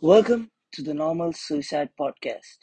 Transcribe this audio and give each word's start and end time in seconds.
Welcome 0.00 0.52
to 0.74 0.82
the 0.82 0.94
Normal 0.94 1.32
Suicide 1.32 1.88
Podcast. 1.98 2.58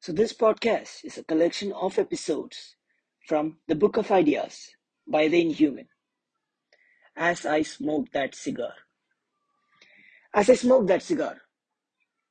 So, 0.00 0.12
this 0.12 0.34
podcast 0.34 1.02
is 1.02 1.16
a 1.16 1.24
collection 1.24 1.72
of 1.72 1.98
episodes 1.98 2.76
from 3.26 3.56
the 3.68 3.74
Book 3.74 3.96
of 3.96 4.10
Ideas 4.10 4.68
by 5.10 5.28
the 5.28 5.40
Inhuman. 5.40 5.88
As 7.16 7.46
I 7.46 7.62
smoke 7.62 8.08
that 8.12 8.34
cigar. 8.34 8.74
As 10.34 10.50
I 10.50 10.54
smoke 10.56 10.88
that 10.88 11.00
cigar, 11.02 11.38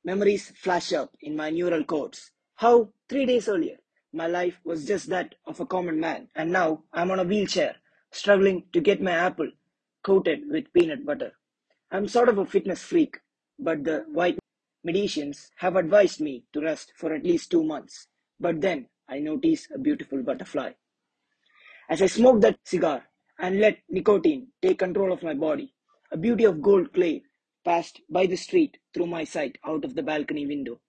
memories 0.04 0.52
flash 0.54 0.92
up 0.92 1.16
in 1.20 1.34
my 1.34 1.50
neural 1.50 1.82
cords. 1.82 2.30
How 2.54 2.90
three 3.08 3.26
days 3.26 3.48
earlier, 3.48 3.78
my 4.12 4.28
life 4.28 4.60
was 4.62 4.86
just 4.86 5.08
that 5.08 5.34
of 5.48 5.58
a 5.58 5.66
common 5.66 5.98
man, 5.98 6.28
and 6.36 6.52
now 6.52 6.84
I'm 6.92 7.10
on 7.10 7.18
a 7.18 7.24
wheelchair, 7.24 7.74
struggling 8.12 8.66
to 8.72 8.80
get 8.80 9.02
my 9.02 9.10
apple 9.10 9.50
coated 10.04 10.42
with 10.48 10.72
peanut 10.72 11.04
butter. 11.04 11.32
I'm 11.90 12.06
sort 12.06 12.28
of 12.28 12.38
a 12.38 12.46
fitness 12.46 12.84
freak, 12.84 13.16
but 13.62 13.84
the 13.84 14.04
white 14.12 14.38
medicians 14.84 15.50
have 15.56 15.76
advised 15.76 16.20
me 16.20 16.44
to 16.52 16.60
rest 16.60 16.92
for 16.96 17.12
at 17.12 17.24
least 17.24 17.50
two 17.50 17.62
months. 17.62 18.08
But 18.40 18.60
then 18.60 18.88
I 19.08 19.20
notice 19.20 19.68
a 19.72 19.78
beautiful 19.78 20.22
butterfly. 20.22 20.72
As 21.88 22.02
I 22.02 22.06
smoke 22.06 22.40
that 22.40 22.58
cigar 22.64 23.04
and 23.38 23.60
let 23.60 23.78
nicotine 23.88 24.48
take 24.60 24.78
control 24.78 25.12
of 25.12 25.22
my 25.22 25.34
body, 25.34 25.74
a 26.10 26.16
beauty 26.16 26.44
of 26.44 26.62
gold 26.62 26.92
clay 26.92 27.22
passed 27.64 28.00
by 28.10 28.26
the 28.26 28.36
street 28.36 28.78
through 28.92 29.06
my 29.06 29.24
sight 29.24 29.58
out 29.64 29.84
of 29.84 29.94
the 29.94 30.02
balcony 30.02 30.46
window. 30.46 30.80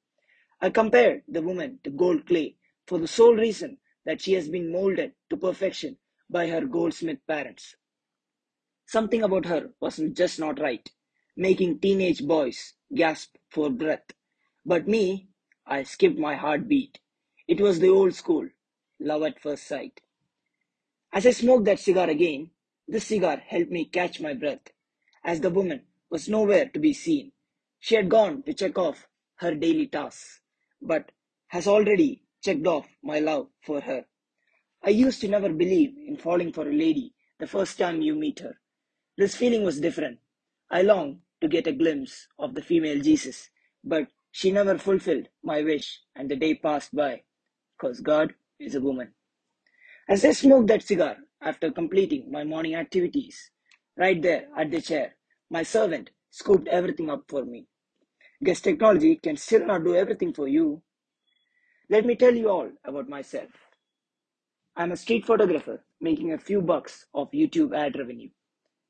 I 0.59 0.69
compared 0.69 1.23
the 1.27 1.41
woman 1.41 1.79
to 1.83 1.89
gold 1.89 2.25
clay 2.25 2.55
for 2.87 2.97
the 2.97 3.07
sole 3.07 3.35
reason 3.35 3.77
that 4.05 4.21
she 4.21 4.33
has 4.33 4.49
been 4.49 4.71
molded 4.71 5.13
to 5.29 5.37
perfection 5.37 5.97
by 6.29 6.47
her 6.47 6.65
goldsmith 6.65 7.19
parents. 7.27 7.75
Something 8.85 9.23
about 9.23 9.45
her 9.45 9.69
was 9.79 9.97
just 10.13 10.39
not 10.39 10.59
right, 10.59 10.89
making 11.35 11.79
teenage 11.79 12.25
boys 12.25 12.73
gasp 12.93 13.35
for 13.49 13.69
breath. 13.69 14.11
But 14.65 14.87
me, 14.87 15.29
I 15.65 15.83
skipped 15.83 16.19
my 16.19 16.35
heartbeat. 16.35 16.99
It 17.47 17.59
was 17.59 17.79
the 17.79 17.89
old 17.89 18.13
school, 18.13 18.49
love 18.99 19.23
at 19.23 19.41
first 19.41 19.67
sight. 19.67 20.01
As 21.11 21.25
I 21.25 21.31
smoked 21.31 21.65
that 21.65 21.79
cigar 21.79 22.09
again, 22.09 22.51
this 22.87 23.07
cigar 23.07 23.37
helped 23.37 23.71
me 23.71 23.85
catch 23.85 24.19
my 24.19 24.33
breath, 24.33 24.71
as 25.23 25.41
the 25.41 25.49
woman 25.49 25.83
was 26.09 26.29
nowhere 26.29 26.69
to 26.69 26.79
be 26.79 26.93
seen. 26.93 27.31
She 27.79 27.95
had 27.95 28.09
gone 28.09 28.43
to 28.43 28.53
check 28.53 28.77
off 28.77 29.07
her 29.35 29.55
daily 29.55 29.87
tasks, 29.87 30.41
but 30.81 31.11
has 31.47 31.67
already 31.67 32.23
checked 32.43 32.67
off 32.67 32.87
my 33.01 33.19
love 33.19 33.47
for 33.61 33.81
her. 33.81 34.05
I 34.83 34.89
used 34.89 35.21
to 35.21 35.27
never 35.27 35.49
believe 35.49 35.95
in 36.07 36.17
falling 36.17 36.51
for 36.51 36.67
a 36.67 36.73
lady 36.73 37.13
the 37.39 37.47
first 37.47 37.77
time 37.77 38.01
you 38.01 38.15
meet 38.15 38.39
her. 38.39 38.59
This 39.17 39.35
feeling 39.35 39.63
was 39.63 39.79
different. 39.79 40.19
I 40.69 40.81
longed 40.81 41.19
to 41.43 41.49
get 41.49 41.67
a 41.67 41.73
glimpse 41.73 42.29
of 42.39 42.55
the 42.55 42.61
female 42.61 43.01
Jesus, 43.01 43.49
but 43.83 44.07
she 44.31 44.49
never 44.49 44.77
fulfilled 44.77 45.27
my 45.43 45.61
wish, 45.61 45.99
and 46.15 46.31
the 46.31 46.37
day 46.37 46.55
passed 46.55 46.95
by, 46.95 47.21
because 47.77 47.99
God 47.99 48.33
is 48.59 48.75
a 48.75 48.79
woman. 48.81 49.11
As 50.07 50.23
I 50.23 50.31
smoked 50.31 50.67
that 50.67 50.83
cigar 50.83 51.17
after 51.41 51.69
completing 51.69 52.31
my 52.31 52.45
morning 52.45 52.75
activities, 52.75 53.51
right 53.97 54.21
there 54.21 54.47
at 54.57 54.71
the 54.71 54.81
chair, 54.81 55.15
my 55.49 55.63
servant 55.63 56.11
scooped 56.31 56.69
everything 56.69 57.09
up 57.09 57.25
for 57.27 57.43
me. 57.43 57.67
Guess 58.41 58.61
technology 58.61 59.17
can 59.17 59.35
still 59.35 59.65
not 59.65 59.83
do 59.83 59.95
everything 59.95 60.33
for 60.33 60.47
you. 60.47 60.81
Let 61.89 62.05
me 62.05 62.15
tell 62.15 62.33
you 62.33 62.49
all 62.49 62.71
about 62.85 63.09
myself. 63.09 63.49
I'm 64.77 64.93
a 64.93 64.97
street 64.97 65.25
photographer 65.25 65.83
making 65.99 66.31
a 66.31 66.37
few 66.37 66.61
bucks 66.61 67.05
of 67.13 67.31
YouTube 67.31 67.75
ad 67.75 67.97
revenue. 67.97 68.29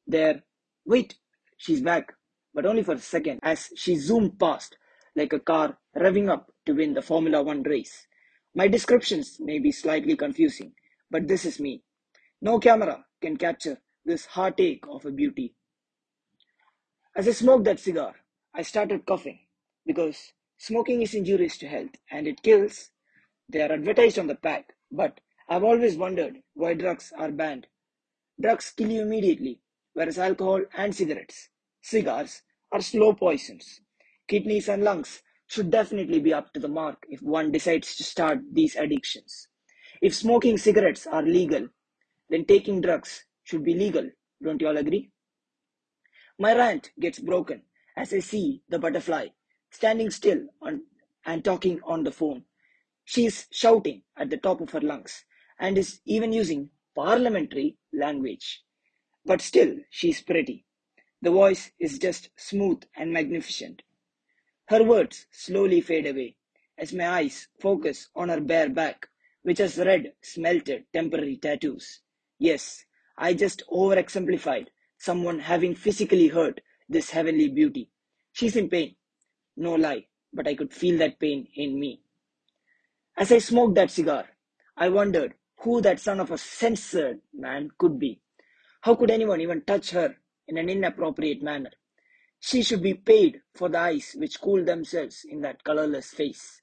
There, 0.05 0.43
wait, 0.85 1.15
she's 1.57 1.81
back, 1.81 2.13
but 2.53 2.65
only 2.65 2.83
for 2.83 2.93
a 2.93 2.99
second 2.99 3.39
as 3.43 3.69
she 3.75 3.95
zoomed 3.95 4.39
past 4.39 4.77
like 5.15 5.33
a 5.33 5.39
car 5.39 5.77
revving 5.95 6.29
up 6.29 6.51
to 6.65 6.73
win 6.73 6.93
the 6.93 7.01
Formula 7.01 7.41
One 7.41 7.63
race. 7.63 8.07
My 8.55 8.67
descriptions 8.67 9.37
may 9.39 9.59
be 9.59 9.71
slightly 9.71 10.15
confusing, 10.15 10.73
but 11.09 11.27
this 11.27 11.45
is 11.45 11.59
me. 11.59 11.83
No 12.41 12.59
camera 12.59 13.05
can 13.21 13.37
capture 13.37 13.79
this 14.05 14.25
heartache 14.25 14.83
of 14.89 15.05
a 15.05 15.11
beauty. 15.11 15.55
As 17.15 17.27
I 17.27 17.31
smoked 17.31 17.65
that 17.65 17.79
cigar, 17.79 18.15
I 18.53 18.63
started 18.63 19.05
coughing 19.05 19.39
because 19.85 20.33
smoking 20.57 21.01
is 21.01 21.13
injurious 21.13 21.57
to 21.59 21.67
health 21.67 21.95
and 22.11 22.27
it 22.27 22.43
kills. 22.43 22.89
They 23.49 23.61
are 23.61 23.71
advertised 23.71 24.19
on 24.19 24.27
the 24.27 24.35
pack, 24.35 24.73
but 24.91 25.19
I've 25.47 25.63
always 25.63 25.95
wondered 25.95 26.41
why 26.53 26.73
drugs 26.73 27.11
are 27.17 27.31
banned. 27.31 27.67
Drugs 28.39 28.71
kill 28.71 28.89
you 28.89 29.01
immediately, 29.01 29.61
whereas 29.93 30.17
alcohol 30.17 30.63
and 30.75 30.95
cigarettes, 30.95 31.49
cigars, 31.81 32.41
are 32.73 32.81
slow 32.81 33.13
poisons. 33.13 33.79
Kidneys 34.27 34.67
and 34.67 34.83
lungs 34.83 35.21
should 35.47 35.71
definitely 35.71 36.19
be 36.19 36.33
up 36.33 36.51
to 36.53 36.59
the 36.59 36.67
mark 36.67 37.05
if 37.07 37.21
one 37.21 37.51
decides 37.51 37.95
to 37.95 38.03
start 38.03 38.39
these 38.51 38.75
addictions. 38.75 39.47
If 40.01 40.15
smoking 40.15 40.57
cigarettes 40.57 41.07
are 41.07 41.23
legal, 41.23 41.69
then 42.29 42.43
taking 42.45 42.81
drugs 42.81 43.25
should 43.43 43.63
be 43.63 43.75
legal. 43.75 44.09
Don't 44.43 44.59
you 44.59 44.67
all 44.67 44.77
agree? 44.77 45.11
My 46.37 46.53
rant 46.53 46.91
gets 46.99 47.19
broken 47.19 47.61
as 47.95 48.11
I 48.11 48.19
see 48.19 48.63
the 48.67 48.79
butterfly 48.79 49.27
standing 49.73 50.09
still 50.11 50.39
on, 50.61 50.81
and 51.25 51.43
talking 51.43 51.79
on 51.83 52.03
the 52.03 52.11
phone. 52.11 52.43
She 53.05 53.25
is 53.25 53.47
shouting 53.51 54.03
at 54.17 54.29
the 54.29 54.37
top 54.37 54.61
of 54.61 54.69
her 54.71 54.81
lungs 54.81 55.25
and 55.59 55.77
is 55.77 55.99
even 56.05 56.31
using 56.31 56.69
parliamentary 56.95 57.77
language. 57.91 58.63
But 59.25 59.41
still, 59.41 59.75
she 59.89 60.09
is 60.09 60.21
pretty. 60.21 60.65
The 61.23 61.31
voice 61.31 61.71
is 61.79 61.99
just 61.99 62.31
smooth 62.35 62.83
and 62.97 63.13
magnificent. 63.13 63.81
Her 64.65 64.83
words 64.83 65.25
slowly 65.31 65.79
fade 65.79 66.05
away 66.05 66.35
as 66.77 66.91
my 66.91 67.07
eyes 67.07 67.47
focus 67.61 68.09
on 68.13 68.27
her 68.27 68.41
bare 68.41 68.67
back, 68.67 69.07
which 69.41 69.59
has 69.59 69.77
red, 69.77 70.15
smelted, 70.21 70.83
temporary 70.91 71.37
tattoos. 71.37 72.01
Yes, 72.39 72.83
I 73.17 73.35
just 73.35 73.63
over 73.69 73.97
exemplified 73.97 74.69
someone 74.97 75.39
having 75.39 75.75
physically 75.75 76.27
hurt 76.27 76.59
this 76.89 77.11
heavenly 77.11 77.47
beauty. 77.47 77.89
She's 78.33 78.57
in 78.57 78.67
pain. 78.67 78.97
No 79.55 79.75
lie, 79.75 80.07
but 80.33 80.45
I 80.45 80.55
could 80.55 80.73
feel 80.73 80.97
that 80.97 81.21
pain 81.21 81.47
in 81.55 81.79
me. 81.79 82.01
As 83.15 83.31
I 83.31 83.37
smoked 83.37 83.75
that 83.75 83.91
cigar, 83.91 84.25
I 84.75 84.89
wondered 84.89 85.35
who 85.59 85.79
that 85.83 86.01
son 86.01 86.19
of 86.19 86.31
a 86.31 86.37
censored 86.37 87.21
man 87.33 87.69
could 87.77 87.97
be. 87.97 88.19
How 88.81 88.95
could 88.95 89.09
anyone 89.09 89.39
even 89.39 89.61
touch 89.61 89.91
her 89.91 90.17
in 90.47 90.57
an 90.57 90.69
inappropriate 90.69 91.41
manner? 91.41 91.71
She 92.39 92.61
should 92.61 92.83
be 92.83 92.93
paid 92.93 93.41
for 93.55 93.69
the 93.69 93.79
eyes 93.79 94.15
which 94.17 94.41
cool 94.41 94.65
themselves 94.65 95.25
in 95.29 95.41
that 95.41 95.63
colorless 95.63 96.11
face. 96.11 96.61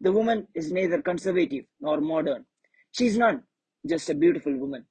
The 0.00 0.12
woman 0.12 0.48
is 0.54 0.72
neither 0.72 1.00
conservative 1.00 1.64
nor 1.80 2.00
modern. 2.00 2.44
She 2.90 3.06
is 3.06 3.16
none, 3.16 3.44
just 3.86 4.10
a 4.10 4.14
beautiful 4.14 4.56
woman. 4.56 4.86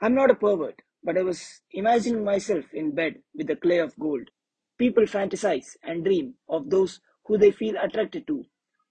I'm 0.00 0.14
not 0.14 0.30
a 0.30 0.34
pervert, 0.34 0.80
but 1.04 1.18
I 1.18 1.22
was 1.22 1.60
imagining 1.72 2.24
myself 2.24 2.72
in 2.72 2.94
bed 2.94 3.16
with 3.34 3.48
the 3.48 3.56
clay 3.56 3.78
of 3.78 3.98
gold. 3.98 4.30
People 4.78 5.04
fantasize 5.04 5.76
and 5.82 6.04
dream 6.04 6.34
of 6.48 6.70
those 6.70 7.00
who 7.26 7.36
they 7.36 7.50
feel 7.50 7.74
attracted 7.76 8.26
to. 8.28 8.44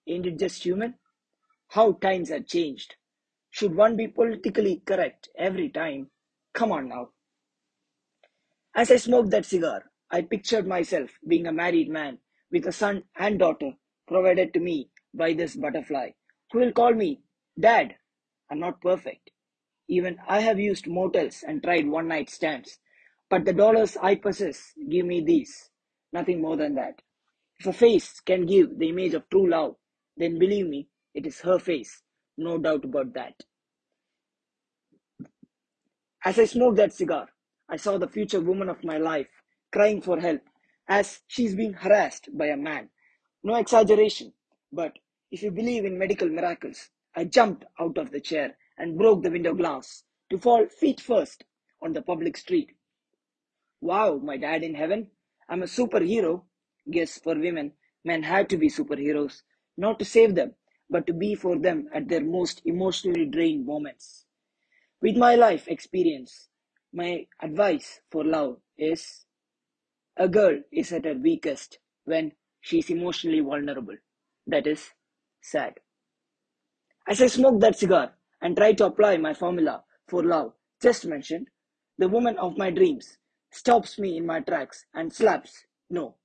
Ain't 0.07 0.27
it 0.27 0.37
just 0.37 0.63
human? 0.63 0.95
How 1.69 1.93
times 1.93 2.29
have 2.29 2.45
changed. 2.45 2.95
Should 3.49 3.75
one 3.75 3.95
be 3.95 4.07
politically 4.07 4.83
correct 4.85 5.29
every 5.35 5.69
time? 5.69 6.11
Come 6.53 6.71
on 6.71 6.89
now. 6.89 7.09
As 8.79 8.89
I 8.91 8.95
smoked 8.95 9.31
that 9.31 9.45
cigar, 9.45 9.91
I 10.09 10.21
pictured 10.21 10.65
myself 10.65 11.09
being 11.27 11.45
a 11.45 11.51
married 11.51 11.89
man 11.89 12.19
with 12.49 12.65
a 12.65 12.71
son 12.71 13.03
and 13.17 13.37
daughter 13.37 13.73
provided 14.07 14.53
to 14.53 14.61
me 14.61 14.89
by 15.13 15.33
this 15.33 15.57
butterfly, 15.57 16.11
who 16.49 16.59
will 16.59 16.71
call 16.71 16.93
me 16.93 17.19
Dad. 17.59 17.97
I'm 18.49 18.61
not 18.61 18.79
perfect. 18.79 19.31
Even 19.89 20.15
I 20.25 20.39
have 20.39 20.61
used 20.61 20.87
motels 20.87 21.43
and 21.45 21.61
tried 21.61 21.89
one 21.89 22.07
night 22.07 22.29
stands, 22.29 22.79
but 23.29 23.43
the 23.43 23.51
dollars 23.51 23.97
I 24.01 24.15
possess 24.15 24.71
give 24.89 25.05
me 25.05 25.19
these, 25.25 25.71
nothing 26.13 26.41
more 26.41 26.55
than 26.55 26.75
that. 26.75 27.01
If 27.59 27.67
a 27.67 27.73
face 27.73 28.21
can 28.21 28.45
give 28.45 28.79
the 28.79 28.87
image 28.87 29.13
of 29.13 29.29
true 29.29 29.49
love, 29.49 29.75
then 30.15 30.39
believe 30.39 30.67
me, 30.67 30.87
it 31.13 31.25
is 31.25 31.41
her 31.41 31.59
face, 31.59 32.01
no 32.37 32.57
doubt 32.57 32.85
about 32.85 33.13
that. 33.15 33.43
As 36.23 36.39
I 36.39 36.45
smoked 36.45 36.77
that 36.77 36.93
cigar, 36.93 37.27
I 37.69 37.77
saw 37.77 37.97
the 37.97 38.07
future 38.07 38.41
woman 38.41 38.67
of 38.67 38.83
my 38.83 38.97
life 38.97 39.27
crying 39.71 40.01
for 40.01 40.19
help 40.19 40.41
as 40.87 41.21
she's 41.27 41.55
being 41.55 41.73
harassed 41.73 42.29
by 42.35 42.47
a 42.47 42.57
man. 42.57 42.89
No 43.43 43.55
exaggeration, 43.55 44.33
but 44.71 44.97
if 45.31 45.43
you 45.43 45.51
believe 45.51 45.85
in 45.85 45.97
medical 45.97 46.27
miracles, 46.27 46.89
I 47.15 47.25
jumped 47.25 47.65
out 47.79 47.97
of 47.97 48.11
the 48.11 48.19
chair 48.19 48.57
and 48.77 48.97
broke 48.97 49.23
the 49.23 49.31
window 49.31 49.53
glass 49.53 50.03
to 50.31 50.39
fall 50.39 50.67
feet 50.67 50.99
first 50.99 51.43
on 51.81 51.93
the 51.93 52.01
public 52.01 52.37
street. 52.37 52.71
Wow, 53.81 54.17
my 54.17 54.37
dad 54.37 54.63
in 54.63 54.75
heaven, 54.75 55.11
I'm 55.47 55.63
a 55.63 55.67
superhero. 55.67 56.43
Guess 56.91 57.19
for 57.19 57.35
women, 57.35 57.73
men 58.03 58.23
had 58.23 58.49
to 58.49 58.57
be 58.57 58.69
superheroes, 58.69 59.43
not 59.77 59.99
to 59.99 60.05
save 60.05 60.35
them, 60.35 60.55
but 60.89 61.05
to 61.07 61.13
be 61.13 61.35
for 61.35 61.57
them 61.57 61.87
at 61.93 62.09
their 62.09 62.23
most 62.23 62.61
emotionally 62.65 63.25
drained 63.25 63.65
moments. 63.65 64.25
With 65.01 65.15
my 65.15 65.35
life 65.35 65.67
experience, 65.67 66.48
my 66.93 67.27
advice 67.41 68.01
for 68.11 68.23
love 68.25 68.57
is 68.77 69.25
a 70.17 70.27
girl 70.27 70.59
is 70.71 70.91
at 70.91 71.05
her 71.05 71.13
weakest 71.15 71.79
when 72.05 72.33
she's 72.61 72.89
emotionally 72.89 73.39
vulnerable. 73.41 73.95
That 74.47 74.67
is 74.67 74.91
sad. 75.41 75.79
As 77.07 77.21
I 77.21 77.27
smoke 77.27 77.59
that 77.61 77.77
cigar 77.77 78.13
and 78.41 78.55
try 78.55 78.73
to 78.73 78.85
apply 78.85 79.17
my 79.17 79.33
formula 79.33 79.83
for 80.07 80.23
love 80.23 80.53
just 80.81 81.05
mentioned, 81.05 81.49
the 81.97 82.07
woman 82.07 82.37
of 82.37 82.57
my 82.57 82.71
dreams 82.71 83.17
stops 83.51 83.99
me 83.99 84.17
in 84.17 84.25
my 84.25 84.39
tracks 84.41 84.85
and 84.93 85.11
slaps, 85.13 85.65
no, 85.89 86.15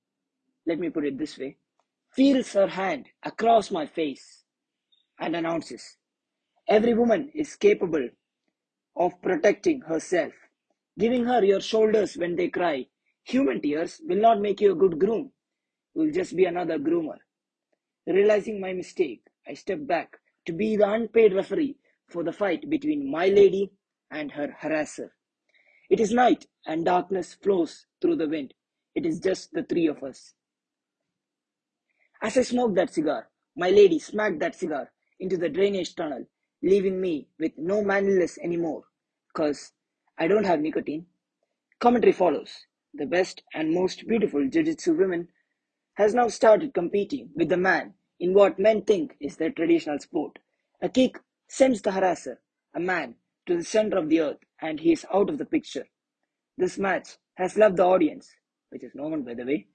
let 0.65 0.79
me 0.79 0.89
put 0.89 1.05
it 1.05 1.17
this 1.17 1.37
way, 1.37 1.57
feels 2.13 2.53
her 2.53 2.67
hand 2.67 3.07
across 3.23 3.71
my 3.71 3.85
face 3.85 4.43
and 5.19 5.35
announces, 5.35 5.97
Every 6.67 6.93
woman 6.95 7.31
is 7.35 7.55
capable 7.55 8.09
of 8.95 9.21
protecting 9.21 9.81
herself. 9.81 10.33
Giving 10.97 11.25
her 11.25 11.43
your 11.43 11.61
shoulders 11.61 12.15
when 12.15 12.35
they 12.35 12.49
cry. 12.49 12.87
Human 13.23 13.61
tears 13.61 14.01
will 14.05 14.21
not 14.21 14.39
make 14.39 14.61
you 14.61 14.71
a 14.71 14.75
good 14.75 14.99
groom. 14.99 15.31
You 15.93 16.03
will 16.03 16.11
just 16.11 16.35
be 16.35 16.45
another 16.45 16.77
groomer. 16.77 17.17
Realizing 18.07 18.61
my 18.61 18.71
mistake, 18.71 19.23
I 19.47 19.55
step 19.55 19.85
back 19.85 20.17
to 20.45 20.53
be 20.53 20.77
the 20.77 20.89
unpaid 20.89 21.33
referee 21.33 21.77
for 22.07 22.23
the 22.23 22.31
fight 22.31 22.69
between 22.69 23.11
my 23.11 23.27
lady 23.27 23.71
and 24.11 24.31
her 24.31 24.55
harasser. 24.61 25.09
It 25.89 25.99
is 25.99 26.11
night 26.11 26.45
and 26.65 26.85
darkness 26.85 27.33
flows 27.33 27.85
through 28.01 28.17
the 28.17 28.29
wind. 28.29 28.53
It 28.93 29.05
is 29.05 29.19
just 29.19 29.51
the 29.51 29.63
three 29.63 29.87
of 29.87 30.03
us. 30.03 30.33
As 32.21 32.37
I 32.37 32.43
smoke 32.43 32.75
that 32.75 32.93
cigar, 32.93 33.29
my 33.55 33.69
lady 33.69 33.99
smacked 33.99 34.39
that 34.39 34.55
cigar 34.55 34.91
into 35.19 35.37
the 35.37 35.49
drainage 35.49 35.95
tunnel, 35.95 36.25
leaving 36.63 36.99
me 37.01 37.27
with 37.39 37.51
no 37.57 37.83
manliness 37.83 38.37
anymore, 38.37 38.83
cause 39.33 39.71
I 40.17 40.27
don't 40.27 40.45
have 40.45 40.61
nicotine. 40.61 41.07
Commentary 41.79 42.13
follows. 42.13 42.65
The 42.93 43.05
best 43.05 43.43
and 43.53 43.73
most 43.73 44.07
beautiful 44.07 44.47
jiu-jitsu 44.47 44.93
women 44.93 45.27
has 45.95 46.13
now 46.13 46.29
started 46.29 46.73
competing 46.73 47.29
with 47.35 47.49
the 47.49 47.57
man 47.57 47.93
in 48.19 48.33
what 48.33 48.57
men 48.57 48.83
think 48.83 49.15
is 49.19 49.35
their 49.35 49.51
traditional 49.51 49.99
sport. 49.99 50.39
A 50.81 50.87
kick 50.87 51.19
sends 51.49 51.81
the 51.81 51.91
harasser, 51.91 52.37
a 52.73 52.79
man, 52.79 53.15
to 53.45 53.57
the 53.57 53.63
center 53.63 53.97
of 53.97 54.09
the 54.09 54.21
earth 54.21 54.39
and 54.61 54.79
he 54.79 54.93
is 54.93 55.05
out 55.13 55.29
of 55.29 55.37
the 55.37 55.45
picture. 55.45 55.85
This 56.57 56.77
match 56.77 57.17
has 57.35 57.57
left 57.57 57.75
the 57.75 57.83
audience, 57.83 58.31
which 58.69 58.83
is 58.83 58.95
no 58.95 59.07
one 59.07 59.23
by 59.23 59.33
the 59.33 59.45
way, 59.45 59.67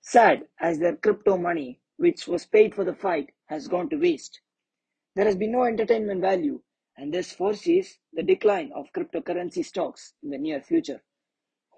sad 0.00 0.46
as 0.58 0.78
their 0.78 0.96
crypto 0.96 1.36
money, 1.36 1.80
which 1.98 2.26
was 2.26 2.46
paid 2.46 2.74
for 2.74 2.84
the 2.84 2.94
fight, 2.94 3.30
has 3.46 3.68
gone 3.68 3.90
to 3.90 3.96
waste. 3.96 4.40
There 5.14 5.26
has 5.26 5.36
been 5.36 5.52
no 5.52 5.64
entertainment 5.64 6.20
value, 6.20 6.60
and 6.96 7.12
this 7.12 7.32
foresees 7.32 7.98
the 8.12 8.22
decline 8.22 8.72
of 8.74 8.92
cryptocurrency 8.92 9.64
stocks 9.64 10.14
in 10.22 10.30
the 10.30 10.38
near 10.38 10.60
future. 10.60 11.02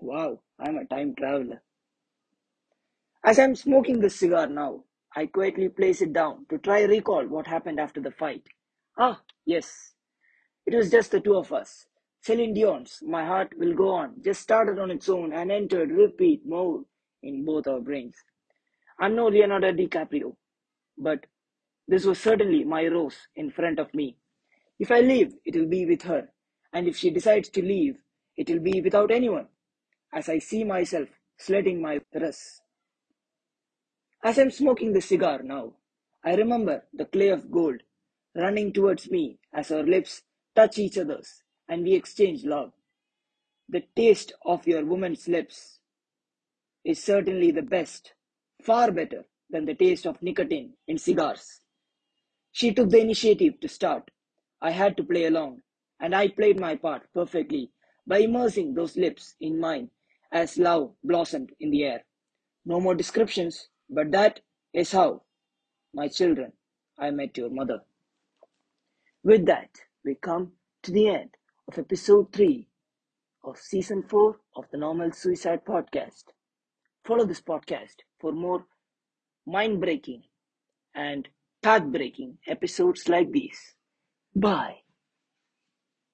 Wow, 0.00 0.40
I'm 0.58 0.76
a 0.78 0.86
time 0.86 1.14
traveler. 1.16 1.62
As 3.24 3.38
I'm 3.38 3.56
smoking 3.56 4.00
this 4.00 4.16
cigar 4.16 4.46
now, 4.46 4.84
I 5.16 5.26
quietly 5.26 5.68
place 5.68 6.00
it 6.00 6.12
down 6.12 6.46
to 6.50 6.58
try 6.58 6.82
recall 6.84 7.26
what 7.26 7.46
happened 7.46 7.80
after 7.80 8.00
the 8.00 8.12
fight. 8.12 8.42
Ah, 8.96 9.20
yes, 9.44 9.94
it 10.66 10.74
was 10.74 10.90
just 10.90 11.10
the 11.10 11.20
two 11.20 11.36
of 11.36 11.52
us. 11.52 11.86
Celine 12.20 12.54
Dion's 12.54 13.02
My 13.02 13.24
Heart 13.24 13.54
Will 13.56 13.74
Go 13.74 13.90
On 13.90 14.14
just 14.22 14.40
started 14.40 14.78
on 14.78 14.90
its 14.90 15.08
own 15.08 15.32
and 15.32 15.50
entered 15.50 15.90
repeat 15.90 16.42
mode 16.46 16.84
in 17.22 17.44
both 17.44 17.66
our 17.66 17.80
brains. 17.80 18.16
I'm 19.00 19.16
no 19.16 19.28
Leonardo 19.28 19.72
DiCaprio, 19.72 20.36
but 20.98 21.26
this 21.88 22.04
was 22.04 22.18
certainly 22.20 22.64
my 22.64 22.86
rose 22.86 23.16
in 23.36 23.50
front 23.50 23.78
of 23.78 23.92
me. 23.94 24.16
If 24.78 24.90
I 24.90 25.00
leave, 25.00 25.34
it 25.44 25.56
will 25.56 25.66
be 25.66 25.86
with 25.86 26.02
her, 26.02 26.28
and 26.72 26.86
if 26.86 26.96
she 26.96 27.10
decides 27.10 27.48
to 27.50 27.62
leave, 27.62 27.96
it 28.36 28.48
will 28.48 28.60
be 28.60 28.80
without 28.80 29.10
anyone, 29.10 29.48
as 30.12 30.28
I 30.28 30.38
see 30.38 30.64
myself 30.64 31.08
slitting 31.36 31.82
my 31.82 32.00
wrists. 32.14 32.60
As 34.22 34.38
I'm 34.38 34.50
smoking 34.50 34.92
the 34.92 35.00
cigar 35.00 35.42
now, 35.42 35.74
I 36.24 36.34
remember 36.34 36.84
the 36.92 37.04
clay 37.04 37.28
of 37.28 37.50
gold 37.50 37.82
running 38.34 38.72
towards 38.72 39.10
me 39.10 39.38
as 39.52 39.70
our 39.70 39.82
lips 39.82 40.22
touch 40.54 40.78
each 40.78 40.98
other's 40.98 41.42
and 41.68 41.82
we 41.82 41.94
exchange 41.94 42.44
love. 42.44 42.72
The 43.68 43.82
taste 43.94 44.32
of 44.44 44.66
your 44.66 44.84
woman's 44.84 45.28
lips 45.28 45.78
is 46.84 47.02
certainly 47.02 47.50
the 47.50 47.62
best, 47.62 48.14
far 48.62 48.90
better 48.90 49.24
than 49.50 49.66
the 49.66 49.74
taste 49.74 50.06
of 50.06 50.22
nicotine 50.22 50.74
in 50.86 50.98
cigars. 50.98 51.60
She 52.52 52.72
took 52.72 52.90
the 52.90 53.00
initiative 53.00 53.60
to 53.60 53.68
start. 53.68 54.10
I 54.60 54.70
had 54.70 54.96
to 54.96 55.04
play 55.04 55.26
along, 55.26 55.62
and 56.00 56.14
I 56.14 56.28
played 56.28 56.58
my 56.58 56.76
part 56.76 57.02
perfectly 57.14 57.70
by 58.06 58.18
immersing 58.18 58.74
those 58.74 58.96
lips 58.96 59.34
in 59.40 59.60
mine 59.60 59.90
as 60.32 60.58
love 60.58 60.94
blossomed 61.04 61.52
in 61.60 61.70
the 61.70 61.84
air. 61.84 62.04
No 62.64 62.80
more 62.80 62.94
descriptions, 62.94 63.68
but 63.88 64.10
that 64.12 64.40
is 64.72 64.92
how, 64.92 65.22
my 65.94 66.08
children, 66.08 66.52
I 66.98 67.10
met 67.10 67.36
your 67.36 67.50
mother. 67.50 67.80
With 69.22 69.46
that, 69.46 69.70
we 70.04 70.14
come 70.14 70.52
to 70.82 70.90
the 70.92 71.08
end 71.08 71.30
of 71.66 71.78
episode 71.78 72.32
3 72.32 72.66
of 73.44 73.58
season 73.58 74.02
4 74.08 74.36
of 74.56 74.64
the 74.70 74.78
Normal 74.78 75.12
Suicide 75.12 75.64
Podcast. 75.64 76.24
Follow 77.04 77.24
this 77.24 77.40
podcast 77.40 77.96
for 78.20 78.32
more 78.32 78.66
mind 79.46 79.80
breaking 79.80 80.22
and 80.94 81.28
path 81.62 81.84
breaking 81.84 82.38
episodes 82.46 83.08
like 83.08 83.30
these. 83.32 83.74
Bye. 84.36 84.76